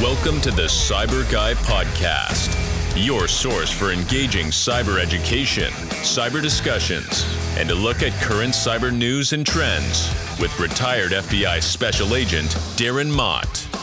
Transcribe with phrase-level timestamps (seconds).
[0.00, 2.56] Welcome to the CyBUr Guy Podcast,
[2.96, 7.26] your source for engaging cyber education, cyber discussions,
[7.58, 10.08] and a look at current cyber news and trends
[10.40, 12.48] with retired FBI Special Agent
[12.78, 13.79] Darren Mott.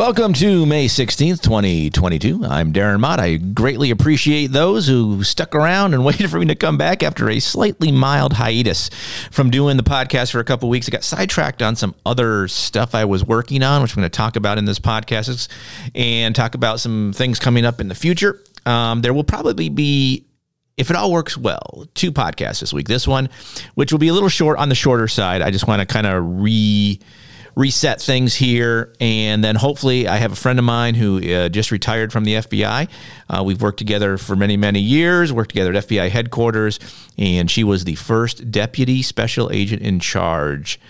[0.00, 2.46] Welcome to May 16th, 2022.
[2.46, 3.20] I'm Darren Mott.
[3.20, 7.28] I greatly appreciate those who stuck around and waited for me to come back after
[7.28, 8.88] a slightly mild hiatus
[9.30, 10.88] from doing the podcast for a couple weeks.
[10.88, 14.16] I got sidetracked on some other stuff I was working on, which I'm going to
[14.16, 15.48] talk about in this podcast
[15.94, 18.42] and talk about some things coming up in the future.
[18.64, 20.24] Um, there will probably be
[20.78, 22.88] if it all works well, two podcasts this week.
[22.88, 23.28] This one,
[23.74, 25.42] which will be a little short on the shorter side.
[25.42, 26.98] I just want to kind of re
[27.54, 28.92] reset things here.
[29.00, 32.34] And then hopefully, I have a friend of mine who uh, just retired from the
[32.34, 32.88] FBI.
[33.28, 36.78] Uh, we've worked together for many, many years, worked together at FBI headquarters,
[37.18, 40.80] and she was the first deputy special agent in charge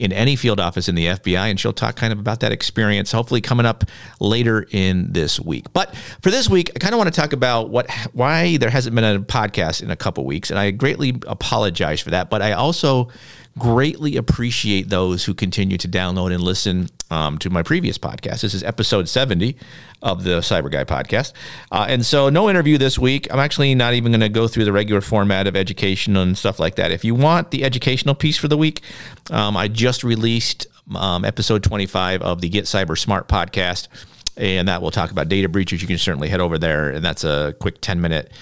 [0.00, 3.12] in any field office in the FBI, and she'll talk kind of about that experience,
[3.12, 3.84] hopefully coming up
[4.18, 5.66] later in this week.
[5.74, 8.94] But for this week, I kind of want to talk about what why there hasn't
[8.94, 12.30] been a podcast in a couple weeks, and I greatly apologize for that.
[12.30, 13.10] But I also
[13.58, 18.42] greatly appreciate those who continue to download and listen um, to my previous podcast.
[18.42, 19.56] This is episode 70
[20.02, 21.32] of the CyBUr Guy podcast.
[21.72, 23.26] Uh, and so, no interview this week.
[23.32, 26.58] I'm actually not even going to go through the regular format of education and stuff
[26.60, 26.92] like that.
[26.92, 28.82] If you want the educational piece for the week,
[29.30, 33.88] um, I just released um, episode 25 of the Get Cyber Smart podcast.
[34.36, 35.82] And that will talk about data breaches.
[35.82, 38.32] You can certainly head over there, and that's a quick 10 minute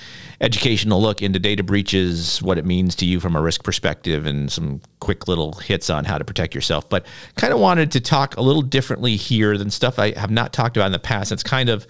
[0.40, 4.50] educational look into data breaches, what it means to you from a risk perspective, and
[4.50, 6.88] some quick little hits on how to protect yourself.
[6.88, 10.52] But kind of wanted to talk a little differently here than stuff I have not
[10.52, 11.32] talked about in the past.
[11.32, 11.86] It's kind of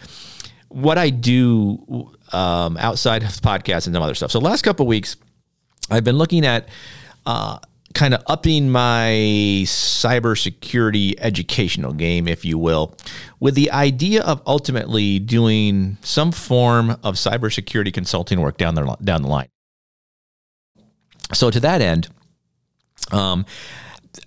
[0.69, 4.31] what I do um, outside of podcasts and some other stuff.
[4.31, 5.17] So, last couple weeks,
[5.91, 6.69] I've been looking at
[7.27, 7.59] uh,
[7.95, 9.11] kind of upping my
[9.65, 12.97] cybersecurity educational game, if you will,
[13.41, 19.23] with the idea of ultimately doing some form of cybersecurity consulting work down the down
[19.23, 19.49] the line.
[21.33, 22.09] So to that end,
[23.13, 23.45] um,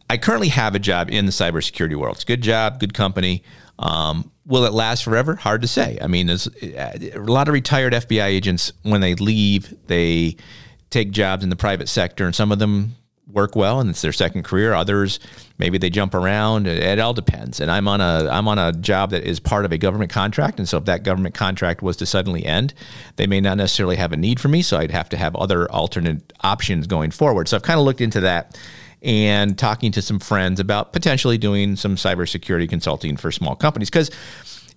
[0.10, 2.16] I currently have a job in the cybersecurity world.
[2.16, 3.44] It's a good job, good company.
[3.80, 5.36] Um, will it last forever?
[5.36, 5.98] Hard to say.
[6.02, 10.38] I mean, there's a lot of retired FBI agents when they leave, they
[10.90, 12.96] take jobs in the private sector, and some of them
[13.34, 14.74] work well and it's their second career.
[14.74, 15.20] Others
[15.62, 16.68] maybe they jump around.
[16.68, 17.60] It, it, all depends.
[17.60, 20.60] And I'm on a I'm on a job that is part of a government contract,
[20.60, 22.74] and so if that government contract was to suddenly end,
[23.16, 24.62] they may not necessarily have a need for me.
[24.62, 27.48] So I'd have to have other alternate options going forward.
[27.48, 28.60] So I've kind of looked into that
[29.04, 34.12] and talking to some friends about potentially doing some cybersecurity consulting for small companies because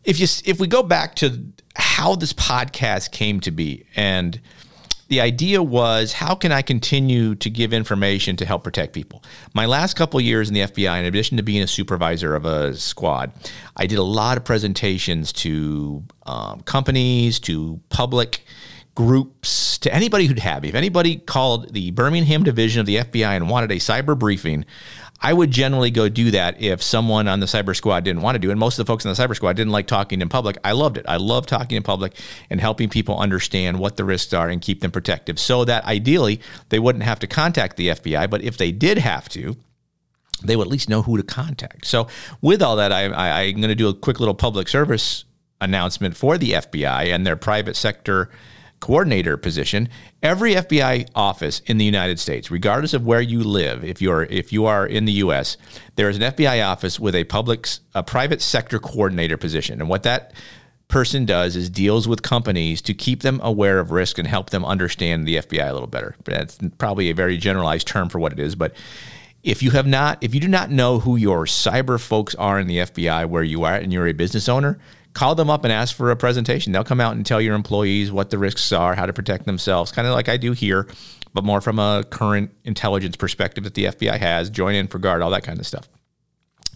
[0.04, 1.44] if you if we go back to
[1.76, 4.40] how this podcast came to be and
[5.08, 9.22] the idea was how can I continue to give information to help protect people?
[9.52, 12.74] My last couple years in the FBI, in addition to being a supervisor of a
[12.74, 13.32] squad,
[13.76, 18.44] I did a lot of presentations to um, companies, to public
[18.94, 20.64] groups, to anybody who'd have.
[20.64, 24.64] If anybody called the Birmingham division of the FBI and wanted a cyber briefing,
[25.20, 28.38] I would generally go do that if someone on the cyber squad didn't want to
[28.38, 28.50] do.
[28.50, 30.58] And most of the folks in the cyber squad didn't like talking in public.
[30.62, 31.06] I loved it.
[31.08, 32.14] I love talking in public
[32.50, 36.40] and helping people understand what the risks are and keep them protective so that ideally
[36.68, 38.28] they wouldn't have to contact the FBI.
[38.28, 39.56] But if they did have to,
[40.42, 41.86] they would at least know who to contact.
[41.86, 42.06] So,
[42.42, 45.24] with all that, I, I, I'm going to do a quick little public service
[45.60, 48.28] announcement for the FBI and their private sector
[48.84, 49.88] coordinator position,
[50.22, 54.52] every FBI office in the United States, regardless of where you live, if you're if
[54.52, 55.56] you are in the US,
[55.96, 59.80] there is an FBI office with a public a private sector coordinator position.
[59.80, 60.34] And what that
[60.88, 64.66] person does is deals with companies to keep them aware of risk and help them
[64.66, 66.14] understand the FBI a little better.
[66.24, 68.74] That's probably a very generalized term for what it is, but
[69.42, 72.66] if you have not if you do not know who your cyber folks are in
[72.66, 74.78] the FBI where you are and you're a business owner,
[75.14, 76.72] call them up and ask for a presentation.
[76.72, 79.92] They'll come out and tell your employees what the risks are, how to protect themselves,
[79.92, 80.88] kind of like I do here,
[81.32, 85.44] but more from a current intelligence perspective that the FBI has, join InfraGard, all that
[85.44, 85.88] kind of stuff.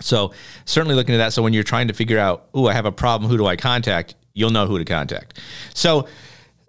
[0.01, 0.33] So
[0.65, 1.33] certainly looking at that.
[1.33, 3.57] So when you're trying to figure out, oh, I have a problem, who do I
[3.57, 4.15] contact?
[4.35, 5.41] You'll know who to contact.
[5.75, 6.09] So,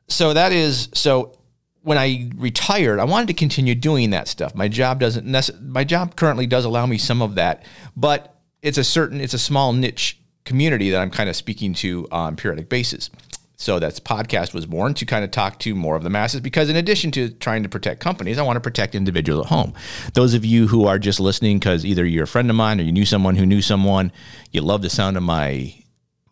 [0.08, 1.34] so that is so.
[1.82, 4.54] When I retired, I wanted to continue doing that stuff.
[4.54, 5.26] My job doesn't.
[5.26, 7.64] Nece- my job currently does allow me some of that,
[7.96, 9.22] but it's a certain.
[9.22, 13.10] It's a small niche community that I'm kind of speaking to on periodic basis.
[13.56, 16.70] So that's podcast was born to kind of talk to more of the masses because
[16.70, 19.74] in addition to trying to protect companies, I want to protect individuals at home.
[20.14, 22.84] Those of you who are just listening because either you're a friend of mine or
[22.84, 24.14] you knew someone who knew someone,
[24.52, 25.76] you love the sound of my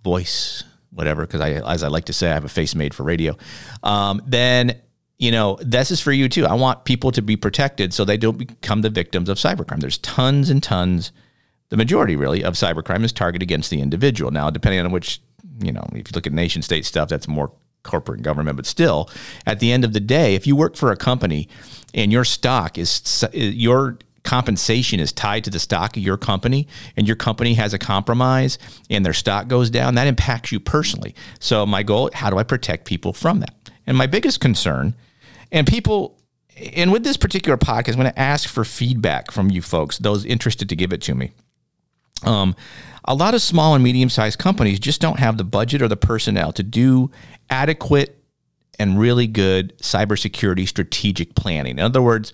[0.06, 3.04] voice, whatever, because I, as I like to say, I have a face made for
[3.04, 3.36] radio.
[3.84, 4.82] Um, then
[5.20, 6.46] you know, this is for you too.
[6.46, 9.80] I want people to be protected so they don't become the victims of cybercrime.
[9.80, 11.12] There's tons and tons
[11.70, 14.32] the majority really of cybercrime is targeted against the individual.
[14.32, 15.22] Now, depending on which,
[15.62, 17.52] you know, if you look at nation state stuff, that's more
[17.84, 18.56] corporate government.
[18.56, 19.10] But still,
[19.46, 21.50] at the end of the day, if you work for a company
[21.94, 26.68] and your stock is your compensation is tied to the stock of your company
[26.98, 28.58] and your company has a compromise
[28.90, 31.16] and their stock goes down, that impacts you personally.
[31.40, 33.54] So my goal, how do I protect people from that?
[33.86, 34.96] And my biggest concern,
[35.50, 36.20] and people,
[36.76, 40.26] and with this particular podcast, I'm going to ask for feedback from you folks, those
[40.26, 41.32] interested to give it to me.
[42.24, 42.56] Um,
[43.06, 45.98] a lot of small and medium sized companies just don't have the budget or the
[45.98, 47.10] personnel to do
[47.50, 48.22] adequate
[48.80, 51.80] and really good cybersecurity strategic planning.
[51.80, 52.34] In other words,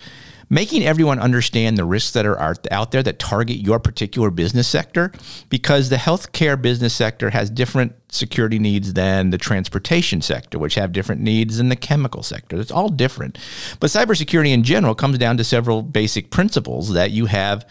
[0.50, 5.12] making everyone understand the risks that are out there that target your particular business sector
[5.50, 10.92] because the healthcare business sector has different security needs than the transportation sector, which have
[10.92, 12.60] different needs than the chemical sector.
[12.60, 13.38] It's all different.
[13.80, 17.66] But cybersecurity in general comes down to several basic principles that you have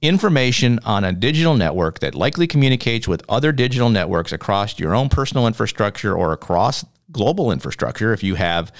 [0.00, 5.08] information on a digital network that likely communicates with other digital networks across your own
[5.08, 8.72] personal infrastructure or across global infrastructure if you have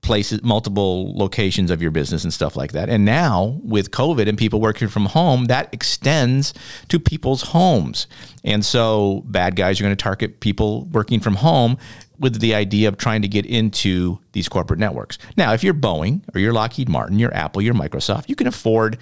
[0.00, 2.88] places multiple locations of your business and stuff like that.
[2.88, 6.54] And now with covid and people working from home that extends
[6.88, 8.06] to people's homes.
[8.44, 11.76] And so bad guys are going to target people working from home
[12.18, 15.18] with the idea of trying to get into these corporate networks.
[15.36, 18.96] Now if you're boeing or you're lockheed martin you're apple you're microsoft you can afford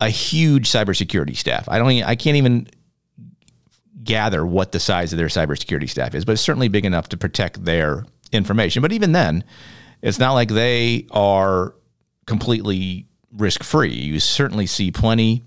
[0.00, 1.68] a huge cybersecurity staff.
[1.68, 1.90] I don't.
[2.02, 2.68] I can't even
[4.02, 7.16] gather what the size of their cybersecurity staff is, but it's certainly big enough to
[7.16, 8.82] protect their information.
[8.82, 9.44] But even then,
[10.02, 11.74] it's not like they are
[12.26, 13.94] completely risk free.
[13.94, 15.44] You certainly see plenty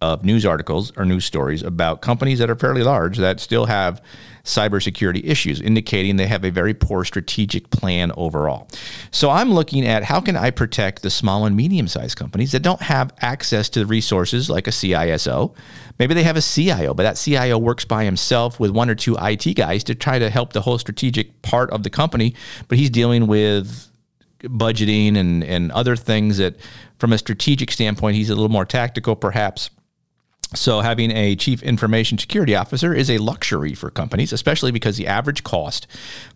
[0.00, 4.02] of news articles or news stories about companies that are fairly large that still have
[4.44, 8.68] cybersecurity issues, indicating they have a very poor strategic plan overall.
[9.10, 12.60] So I'm looking at how can I protect the small and medium sized companies that
[12.60, 15.54] don't have access to the resources like a CISO.
[15.98, 19.16] Maybe they have a CIO, but that CIO works by himself with one or two
[19.20, 22.34] IT guys to try to help the whole strategic part of the company,
[22.68, 23.88] but he's dealing with
[24.42, 26.56] budgeting and, and other things that
[26.98, 29.70] from a strategic standpoint, he's a little more tactical perhaps
[30.54, 35.06] so, having a chief information security officer is a luxury for companies, especially because the
[35.06, 35.86] average cost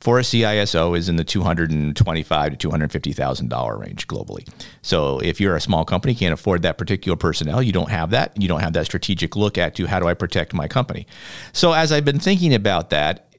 [0.01, 3.49] for a CISO is in the two hundred and twenty-five to two hundred fifty thousand
[3.49, 4.49] dollar range globally.
[4.83, 8.41] So, if you're a small company, can't afford that particular personnel, you don't have that,
[8.41, 11.07] you don't have that strategic look at to how do I protect my company.
[11.53, 13.35] So, as I've been thinking about that,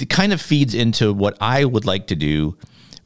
[0.00, 2.56] it kind of feeds into what I would like to do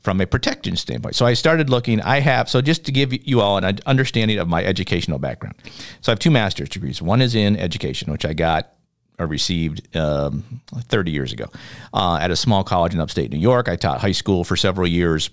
[0.02, 1.14] from a protection standpoint.
[1.14, 2.00] So I started looking.
[2.00, 5.56] I have so just to give you all an understanding of my educational background.
[6.00, 7.00] So I have two master's degrees.
[7.00, 8.72] One is in education, which I got
[9.18, 11.46] or received um, 30 years ago
[11.92, 13.68] uh, at a small college in upstate New York.
[13.68, 15.30] I taught high school for several years.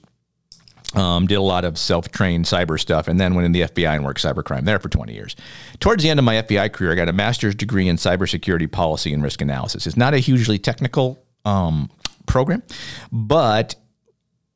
[0.95, 4.04] Um, did a lot of self-trained cyber stuff, and then went in the FBI and
[4.04, 5.36] worked cybercrime there for 20 years.
[5.80, 9.13] Towards the end of my FBI career, I got a master's degree in cybersecurity policy
[9.13, 9.86] and risk analysis.
[9.86, 11.92] It's not a hugely technical um,
[12.25, 12.63] program,
[13.12, 13.75] but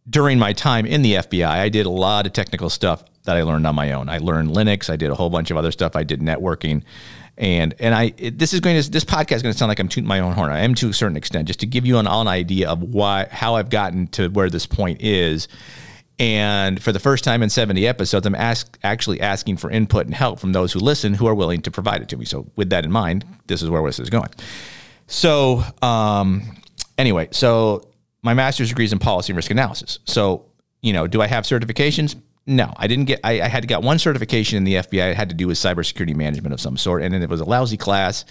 [0.10, 3.44] during my time in the FBI, I did a lot of technical stuff that I
[3.44, 4.10] learned on my own.
[4.10, 4.90] I learned Linux.
[4.90, 5.96] I did a whole bunch of other stuff.
[5.96, 6.84] I did networking,
[7.38, 9.80] and and I it, this is going to this podcast is going to sound like
[9.80, 10.52] I'm tooting my own horn.
[10.52, 13.28] I am to a certain extent, just to give you an an idea of why
[13.32, 15.48] how I've gotten to where this point is.
[16.20, 20.14] And for the first time in 70 episodes, I'm ask, actually asking for input and
[20.14, 22.25] help from those who listen who are willing to provide it to me.
[22.25, 24.30] So, with that in mind, this is where this is going.
[25.08, 26.44] So, um,
[27.00, 27.88] anyway, so
[28.24, 30.00] my master's degree is in policy and risk analysis.
[30.06, 30.46] So,
[30.82, 32.15] you know, do I have certifications?
[32.46, 33.20] No, I didn't get.
[33.24, 35.12] I, I, had to get one certification in the FBI.
[35.12, 37.46] It had to do with cybersecurity management of some sort, and then it was a
[37.46, 38.25] lousy class.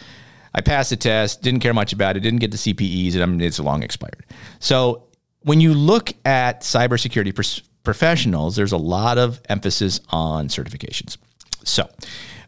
[0.55, 3.45] I passed the test, didn't care much about it, didn't get the CPEs, and I
[3.45, 4.27] it's long expired.
[4.59, 5.05] So
[5.41, 11.17] when you look at cybersecurity pr- professionals, there's a lot of emphasis on certifications.
[11.65, 11.89] So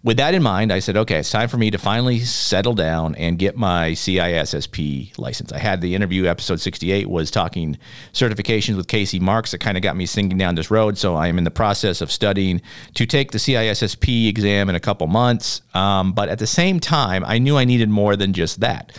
[0.04, 3.14] with that in mind, I said, okay, it's time for me to finally settle down
[3.14, 5.50] and get my CISSP license.
[5.50, 7.78] I had the interview, episode 68 was talking
[8.12, 10.98] certifications with Casey Marks that kind of got me singing down this road.
[10.98, 12.60] So I am in the process of studying
[12.92, 15.62] to take the CISSP exam in a couple months.
[15.72, 18.92] Um, but at the same time, I knew I needed more than just that.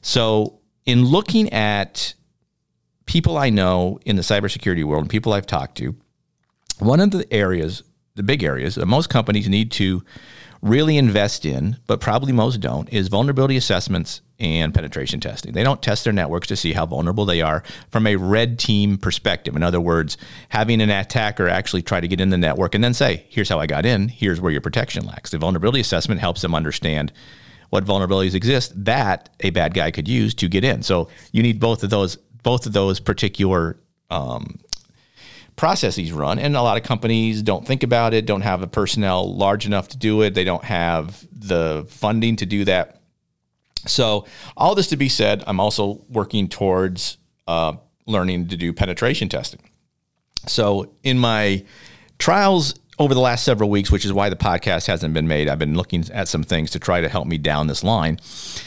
[0.00, 2.14] So in looking at
[3.06, 5.96] people I know in the cybersecurity world and people I've talked to,
[6.78, 7.82] one of the areas,
[8.14, 10.04] the big areas that most companies need to
[10.62, 15.52] really invest in, but probably most don't, is vulnerability assessments and penetration testing.
[15.52, 18.96] They don't test their networks to see how vulnerable they are from a red team
[18.96, 19.56] perspective.
[19.56, 20.16] In other words,
[20.50, 23.58] having an attacker actually try to get in the network and then say, here's how
[23.58, 25.30] I got in, here's where your protection lacks.
[25.30, 27.12] The vulnerability assessment helps them understand
[27.70, 30.82] what vulnerabilities exist that a bad guy could use to get in.
[30.82, 33.78] So you need both of those both of those particular
[34.10, 34.58] um,
[35.62, 36.40] processes run.
[36.40, 39.86] And a lot of companies don't think about it, don't have a personnel large enough
[39.90, 43.00] to do it, they don't have the funding to do that.
[43.86, 44.26] So,
[44.56, 47.16] all this to be said, I'm also working towards
[47.46, 47.74] uh,
[48.06, 49.60] learning to do penetration testing.
[50.48, 51.64] So, in my
[52.18, 55.60] trials over the last several weeks, which is why the podcast hasn't been made, I've
[55.60, 58.18] been looking at some things to try to help me down this line.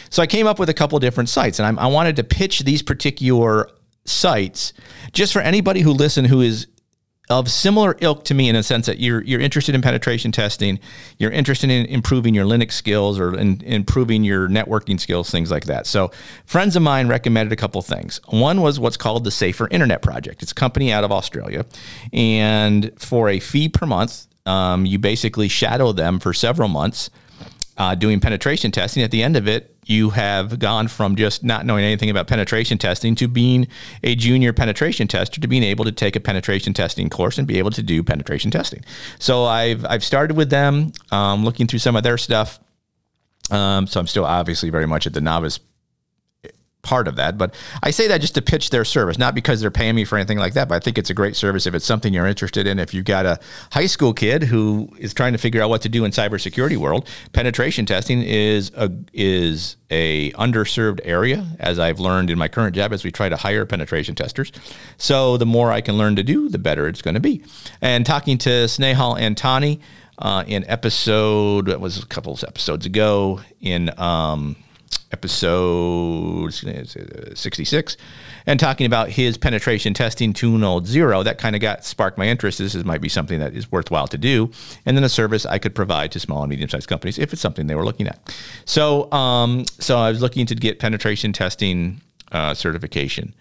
[0.10, 2.62] So, I came up with a couple different sites, and I'm, I wanted to pitch
[2.62, 3.70] these particular
[4.06, 4.72] sites
[5.12, 6.68] just for anybody who listen who is
[7.30, 10.80] of similar ilk to me in a sense that you're you're interested in penetration testing,
[11.18, 15.66] you're interested in improving your Linux skills or in, improving your networking skills, things like
[15.66, 15.88] that.
[15.88, 16.12] So,
[16.46, 18.22] friends of mine recommended a couple things.
[18.28, 20.44] One was what's called the Safer Internet Project.
[20.44, 21.66] It's a company out of Australia,
[22.14, 27.10] and for a fee per month, um, you basically shadow them for several months
[27.78, 29.04] uh, doing penetration testing.
[29.04, 32.78] At the end of it, you have gone from just not knowing anything about penetration
[32.78, 33.68] testing to being
[34.04, 37.60] a junior penetration tester to being able to take a penetration testing course and be
[37.60, 38.84] able to do penetration testing.
[39.20, 42.60] So I've I've started with them, um, looking through some of their stuff.
[43.52, 45.60] Um, so I'm still obviously very much at the novice
[46.86, 47.38] part of that.
[47.38, 50.18] But I say that just to pitch their service, not because they're paying me for
[50.18, 52.66] anything like that, but I think it's a great service if it's something you're interested
[52.68, 52.80] in.
[52.80, 53.40] If you've got a
[53.72, 57.10] high school kid who is trying to figure out what to do in cybersecurity world,
[57.34, 62.94] penetration testing is a is a underserved area, as I've learned in my current job
[62.94, 64.52] as we try to hire penetration testers.
[64.98, 67.44] So the more I can learn to do, the better it's going to be.
[67.82, 69.80] And talking to Snehal Antani
[70.18, 74.56] uh, in episode, that was a couple of episodes ago in um,
[75.16, 77.98] episode 66
[78.46, 82.58] and talking about his penetration testing 2.0 that kind of got sparked my interest.
[82.58, 84.52] This is, might be something that is worthwhile to do.
[84.86, 87.68] And then a service i could provide to small and medium-sized companies if it's something
[87.68, 88.36] they were looking at.
[88.66, 92.02] So um, so i was looking to get penetration testing
[92.34, 93.34] uh, certification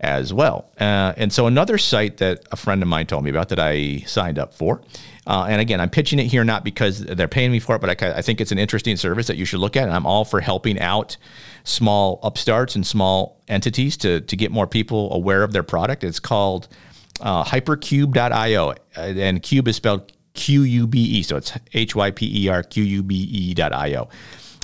[0.00, 0.70] as well.
[0.78, 3.98] Uh, and so another site that a friend of mine told me about that I
[4.06, 4.82] signed up for.
[5.26, 8.02] Uh, and again, I'm pitching it here not because they're paying me for it, but
[8.02, 9.84] I, I, think it's an interesting service that you should look at.
[9.84, 11.16] And I'm all for helping out
[11.64, 16.04] small upstarts and small entities to, to get more people aware of their product.
[16.04, 16.68] It's called
[17.20, 18.70] uh, hyperqube.io.
[18.70, 21.22] Uh, and cube is spelled Q U B E.
[21.22, 24.08] So it's H Y P E R Q U B E.io.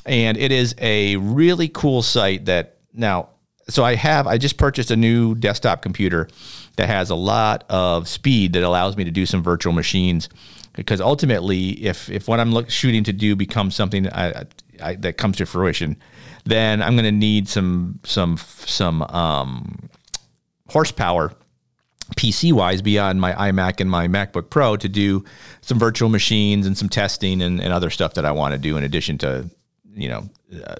[0.04, 3.30] And it is a really cool site that now
[3.70, 6.28] so I have I just purchased a new desktop computer
[6.76, 10.28] that has a lot of speed that allows me to do some virtual machines.
[10.74, 14.44] Because ultimately if if what I'm look, shooting to do becomes something I,
[14.82, 15.96] I, that comes to fruition
[16.44, 19.90] then I'm going to need some some some um,
[20.68, 21.32] horsepower
[22.16, 25.24] PC wise beyond my iMac and my MacBook Pro to do
[25.60, 28.76] some virtual machines and some testing and, and other stuff that I want to do
[28.76, 29.48] in addition to
[29.94, 30.28] you know
[30.64, 30.76] uh,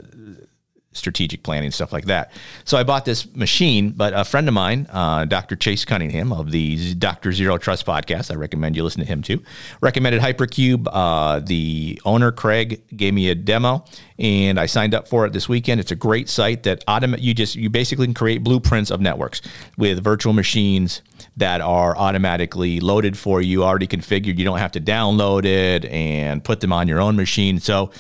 [0.93, 2.33] strategic planning, stuff like that.
[2.65, 5.55] So I bought this machine, but a friend of mine, uh, Dr.
[5.55, 7.33] Chase Cunningham of the Dr.
[7.33, 9.41] Zero Trust podcast, I recommend you listen to him too,
[9.81, 10.89] recommended Hyperqube.
[10.91, 13.85] Uh, the owner, Craig, gave me a demo
[14.19, 15.81] and I signed up for it this weekend.
[15.81, 19.43] It's a great site that automate, you just, you basically can create blueprints of networks
[19.79, 21.03] with virtual machines
[21.37, 24.39] that are automatically loaded for you, already configured.
[24.39, 27.61] You don't have to download it and put them on your own machine.
[27.61, 27.93] So,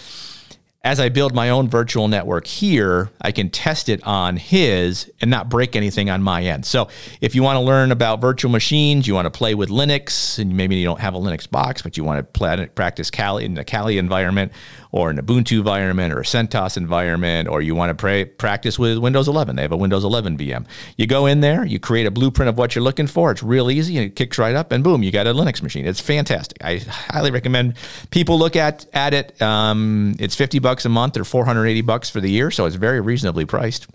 [0.83, 5.31] as I build my own virtual network here, I can test it on his and
[5.31, 6.65] not break anything on my end.
[6.65, 6.89] So,
[7.21, 10.57] if you want to learn about virtual machines, you want to play with Linux, and
[10.57, 13.59] maybe you don't have a Linux box, but you want to play, practice Kali in
[13.59, 14.53] a Kali environment,
[14.93, 18.99] or an Ubuntu environment, or a CentOS environment, or you want to pray, practice with
[18.99, 19.57] Windows 11.
[19.57, 20.67] They have a Windows 11 VM.
[20.97, 23.31] You go in there, you create a blueprint of what you're looking for.
[23.31, 25.87] It's real easy, and it kicks right up, and boom, you got a Linux machine.
[25.87, 26.63] It's fantastic.
[26.65, 27.75] I highly recommend
[28.11, 29.41] people look at at it.
[29.41, 33.01] Um, it's 50 bucks a month or 480 bucks for the year, so it's very
[33.01, 33.87] reasonably priced.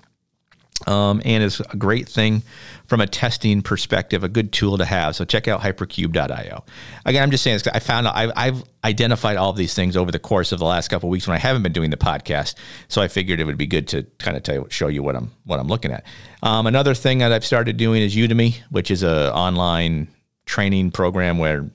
[0.86, 2.44] Um, and it's a great thing
[2.88, 5.16] from a testing perspective, a good tool to have.
[5.16, 6.64] So check out hyperqube.io.
[7.06, 10.12] Again, I'm just saying this, I found I've, I've, identified all of these things over
[10.12, 12.54] the course of the last couple weeks when I haven't been doing the podcast.
[12.88, 15.16] So I figured it would be good to kind of tell you, show you what
[15.16, 16.06] I'm what I'm looking at.
[16.44, 20.08] Um, another thing that I've started doing is Udemy, which is a online
[20.46, 21.68] training program where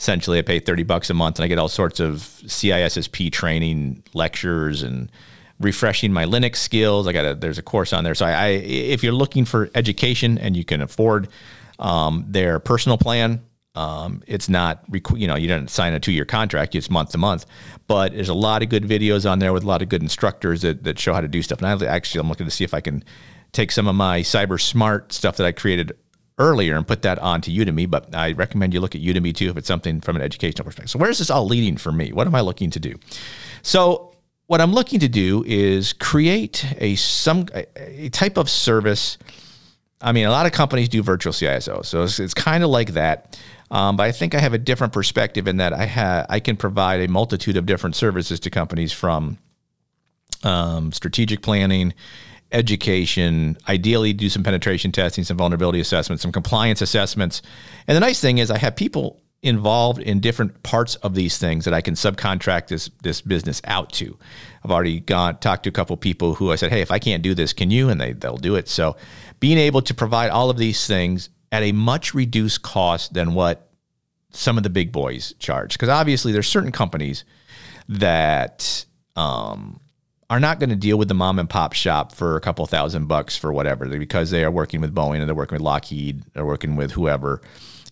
[0.00, 4.02] essentially I pay 30 bucks a month and I get all sorts of CISSP training
[4.14, 5.12] lectures and
[5.62, 7.06] refreshing my Linux skills.
[7.06, 8.14] I got a, there's a course on there.
[8.14, 11.28] So I, I if you're looking for education and you can afford
[11.78, 13.42] um, their personal plan,
[13.74, 14.84] um, it's not,
[15.16, 17.46] you know, you don't sign a two year contract, it's month to month,
[17.86, 20.62] but there's a lot of good videos on there with a lot of good instructors
[20.62, 21.62] that, that show how to do stuff.
[21.62, 23.02] And I actually, I'm looking to see if I can
[23.52, 25.92] take some of my cyber smart stuff that I created
[26.38, 29.56] earlier and put that onto Udemy, but I recommend you look at Udemy too if
[29.56, 30.90] it's something from an educational perspective.
[30.90, 32.12] So, where's this all leading for me?
[32.12, 32.98] What am I looking to do?
[33.62, 34.11] So,
[34.52, 39.16] what I'm looking to do is create a some a type of service
[39.98, 42.90] I mean, a lot of companies do virtual CISO, so it's, it's kind of like
[42.94, 43.40] that.
[43.70, 46.58] Um, but I think I have a different perspective in that I have I can
[46.58, 49.38] provide a multitude of different services to companies from
[50.42, 51.94] um, strategic planning,
[52.50, 57.40] education, ideally do some penetration testing, some vulnerability assessments, some compliance assessments.
[57.88, 61.64] And the nice thing is I have people involved in different parts of these things
[61.64, 64.16] that I can subcontract this this business out to.
[64.64, 67.22] I've already gone talked to a couple people who I said, "Hey, if I can't
[67.22, 68.68] do this, can you?" and they they'll do it.
[68.68, 68.96] So,
[69.40, 73.68] being able to provide all of these things at a much reduced cost than what
[74.30, 77.24] some of the big boys charge because obviously there's certain companies
[77.88, 79.78] that um,
[80.32, 83.06] are not going to deal with the mom and pop shop for a couple thousand
[83.06, 86.46] bucks for whatever because they are working with Boeing and they're working with Lockheed, they're
[86.46, 87.42] working with whoever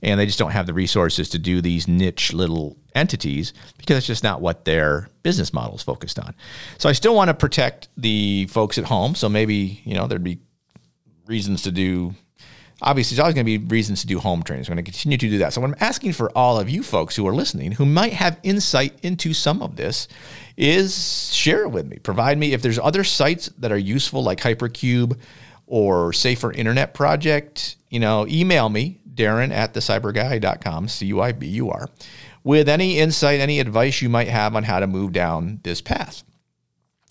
[0.03, 4.07] and they just don't have the resources to do these niche little entities because it's
[4.07, 6.35] just not what their business model is focused on.
[6.79, 9.15] So I still want to protect the folks at home.
[9.15, 10.39] So maybe, you know, there'd be
[11.27, 12.15] reasons to do
[12.83, 14.65] obviously there's always going to be reasons to do home training.
[14.65, 15.53] So I'm going to continue to do that.
[15.53, 18.39] So what I'm asking for all of you folks who are listening who might have
[18.43, 20.09] insight into some of this
[20.57, 21.99] is share it with me.
[21.99, 25.19] Provide me if there's other sites that are useful like Hyperqube
[25.67, 31.47] or Safer Internet Project, you know, email me Darren at thecyburguy.com, C U I B
[31.49, 31.89] U R,
[32.43, 36.23] with any insight, any advice you might have on how to move down this path.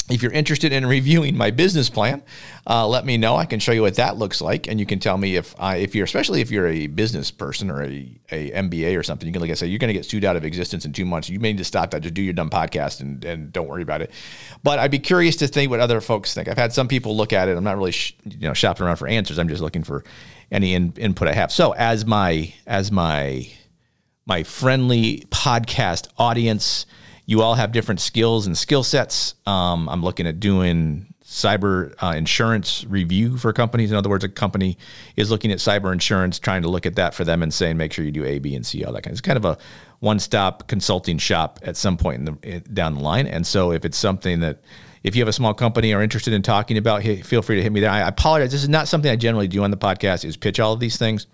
[0.10, 2.24] If you're interested in reviewing my business plan,
[2.68, 3.36] uh, let me know.
[3.36, 5.78] I can show you what that looks like, and you can tell me if I,
[5.78, 9.34] if you're, especially if you're a business person or a, a MBA or something, you
[9.34, 11.30] can like I say, you're going to get sued out of existence in two months.
[11.30, 13.84] You may need to stop that, just do your dumb podcast, and and don't worry
[13.84, 14.12] about it.
[14.64, 16.48] But I'd be curious to think what other folks think.
[16.48, 17.58] I've had some people look at it.
[17.58, 19.40] I'm not really sh- you know shopping around for answers.
[19.40, 20.04] I'm just looking for
[20.52, 21.52] any in, input I have.
[21.52, 23.50] So as my as my
[24.26, 26.86] my friendly podcast audience,
[27.30, 29.36] you all have different skills and skill sets.
[29.46, 33.92] Um, I'm looking at doing cyber uh, insurance review for companies.
[33.92, 34.80] In other words, a company
[35.16, 37.94] is looking at cyber insurance, trying to look at that for them and saying, make
[37.94, 39.12] sure you do A, B, and C, all that kind.
[39.12, 39.60] Of, it's kind of a
[40.00, 43.28] one-stop consulting shop at some point in the, down the line.
[43.28, 44.64] And so, if it's something that
[45.04, 47.72] if you have a small company or interested in talking about, feel free to hit
[47.72, 47.92] me there.
[47.92, 48.52] I apologize.
[48.52, 50.98] This is not something I generally do on the podcast is pitch all of these
[50.98, 51.28] things.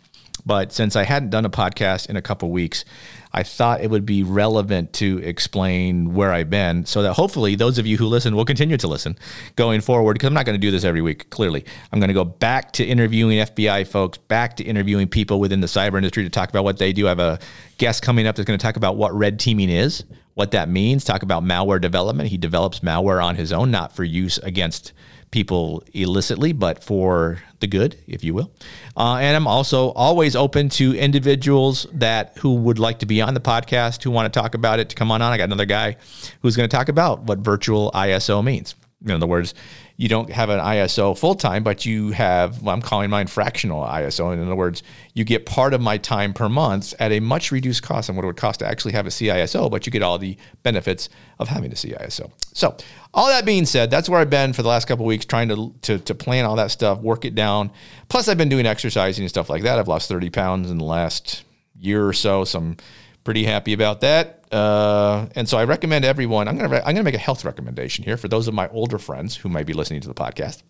[0.46, 2.86] But since I hadn't done a podcast in a couple weeks,
[3.36, 7.78] I thought it would be relevant to explain where I've been so that hopefully those
[7.78, 9.18] of you who listen will continue to listen
[9.58, 11.66] going forward because I'm not going to do this every week, clearly.
[11.92, 15.68] I'm going to go back to interviewing FBI folks, back to interviewing people within the
[15.68, 17.08] cyber industry to talk about what they do.
[17.08, 17.40] I have a
[17.78, 21.04] guest coming up that's going to talk about what red teaming is, what that means,
[21.04, 22.30] talk about malware development.
[22.30, 24.94] He develops malware on his own, not for use against
[25.32, 28.52] people illicitly, but for the good, if you will.
[28.96, 33.34] Uh, and I'm also always open to individuals that who would like to be on
[33.34, 35.34] the podcast, who want to talk about it, to come on on.
[35.34, 35.98] I got another guy
[36.42, 38.76] who's going to talk about what virtual ISO means.
[39.04, 39.54] In other words,
[39.98, 43.82] you don't have an ISO full time, but you have, well, I'm calling mine fractional
[43.84, 44.34] ISO.
[44.34, 47.82] In other words, you get part of my time per month at a much reduced
[47.82, 50.18] cost than what it would cost to actually have a CISO, but you get all
[50.18, 51.08] the benefits
[51.40, 52.30] of having a CISO.
[52.54, 52.76] So,
[53.14, 55.74] all that being said, that's where I've been for the last couple weeks trying to,
[55.84, 57.72] to, to plan all that stuff, work it down.
[58.10, 59.80] Plus, I've been doing exercising and stuff like that.
[59.80, 61.46] I've lost 30 pounds in the last
[61.80, 62.44] year or so.
[62.44, 62.78] So, I'm
[63.26, 64.46] pretty happy about that.
[64.54, 66.48] Uh, and so I recommend everyone.
[66.48, 69.36] I'm gonna I'm gonna make a health recommendation here for those of my older friends
[69.36, 70.64] who might be listening to the podcast.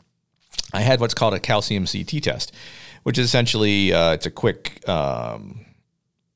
[0.73, 2.51] I had what's called a calcium CT test,
[3.03, 5.65] which is essentially uh, it's a quick um,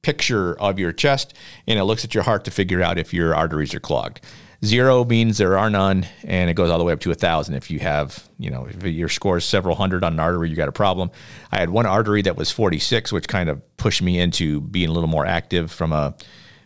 [0.04, 1.34] picture of your chest,
[1.66, 4.22] and it looks at your heart to figure out if your arteries are clogged.
[4.64, 7.56] Zero means there are none, and it goes all the way up to a thousand.
[7.56, 10.56] If you have, you know, if your score is several hundred on an artery, you
[10.58, 11.12] got a problem.
[11.50, 14.92] I had one artery that was 46, which kind of pushed me into being a
[14.92, 16.16] little more active from a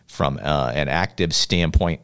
[0.08, 2.00] from uh, an active standpoint.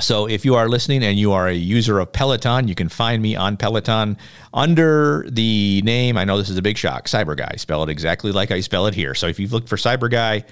[0.00, 3.22] So if you are listening and you are a user of Peloton, you can find
[3.22, 4.16] me on Peloton
[4.52, 6.16] under the name.
[6.18, 7.06] I know this is a big shock.
[7.06, 9.14] Cyber Guy, spell it exactly like I spell it here.
[9.14, 10.44] So if you've looked for Cyber Guy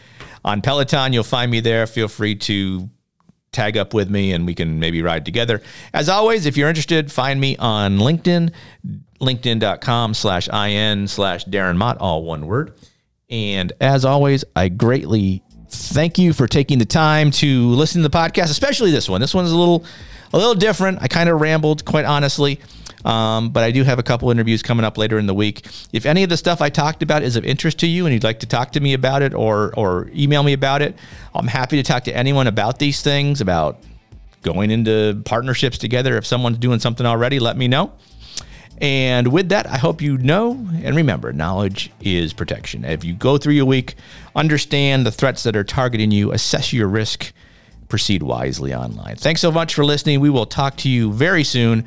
[0.45, 1.89] on Peloton, you'll find me there.
[1.89, 2.89] Feel free to
[3.53, 5.63] tag up with me and we can maybe ride together.
[5.93, 8.53] As always, if you're interested, find me on LinkedIn,
[9.21, 12.75] linkedin.com slash in slash Darren Mott, all one word.
[13.31, 18.17] And as always, I greatly thank you for taking the time to listen to the
[18.17, 19.21] podcast, especially this one.
[19.21, 19.85] This one's a little
[20.33, 20.99] a little different.
[21.03, 22.59] I kind of rambled, quite honestly.
[23.05, 25.67] Um, but I do have a couple interviews coming up later in the week.
[25.93, 28.25] If any of the stuff I talked about is of interest to you and you'd
[28.25, 30.97] like to talk to me about it or or email me about it,
[31.35, 33.79] I'm happy to talk to anyone about these things, about
[34.43, 36.17] going into partnerships together.
[36.17, 37.93] If someone's doing something already, let me know.
[38.81, 42.85] And with that, I hope you know and remember knowledge is protection.
[42.85, 43.95] If you go through your week,
[44.35, 47.33] understand the threats that are targeting you, assess your risk,
[47.89, 49.17] proceed wisely online.
[49.17, 50.19] Thanks so much for listening.
[50.19, 51.87] We will talk to you very soon.